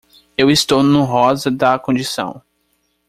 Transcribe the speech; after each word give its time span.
Eu 0.35 0.49
estou 0.49 0.81
no 0.81 1.03
rosa 1.03 1.51
da 1.51 1.77
condição. 1.77 2.41